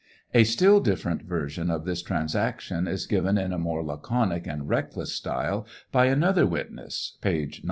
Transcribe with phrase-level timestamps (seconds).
[0.33, 4.97] A still different version of this transaction is given in a more laconic and reck
[4.97, 7.59] less style by another witness, (page 936.)